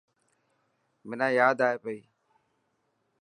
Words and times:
منا 1.07 1.27
ياد 1.37 1.59
ائي 1.67 1.77
پئي. 1.83 1.99